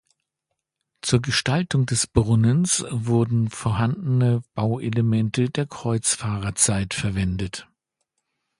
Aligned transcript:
Zur 1.03 1.21
Gestaltung 1.21 1.85
des 1.85 2.07
Brunnens 2.07 2.83
wurden 2.89 3.51
vorhandene 3.51 4.41
Bauelemente 4.55 5.51
der 5.51 5.67
Kreuzfahrerzeit 5.67 6.95
verwendet. 6.95 7.67